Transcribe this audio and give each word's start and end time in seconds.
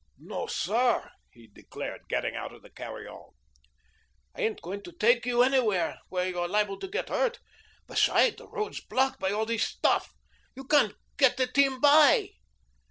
"No, 0.17 0.47
SIR," 0.47 1.11
he 1.31 1.45
declared, 1.45 2.09
getting 2.09 2.35
out 2.35 2.51
of 2.55 2.63
the 2.63 2.71
carry 2.71 3.05
all, 3.05 3.35
"I 4.33 4.41
ain't 4.41 4.59
going 4.63 4.81
to 4.81 4.91
take 4.91 5.27
you 5.27 5.43
anywhere 5.43 5.99
where 6.09 6.27
you're 6.27 6.47
liable 6.47 6.79
to 6.79 6.87
get 6.87 7.09
hurt. 7.09 7.37
Besides, 7.85 8.37
the 8.37 8.47
road's 8.47 8.83
blocked 8.83 9.19
by 9.19 9.31
all 9.31 9.45
this 9.45 9.61
stuff. 9.63 10.11
You 10.55 10.63
can't 10.65 10.95
get 11.19 11.37
the 11.37 11.45
team 11.45 11.79
by." 11.79 12.31